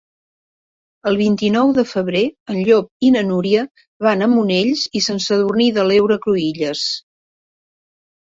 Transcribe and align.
El 1.09 1.17
vint-i-nou 1.17 1.73
de 1.79 1.83
febrer 1.89 2.23
en 2.53 2.57
Llop 2.69 2.87
i 3.09 3.11
na 3.17 3.21
Núria 3.27 3.65
van 4.07 4.27
a 4.27 4.29
Monells 4.33 4.85
i 5.01 5.01
Sant 5.09 5.21
Sadurní 5.27 5.67
de 5.75 5.83
l'Heura 5.91 6.19
Cruïlles. 6.27 6.87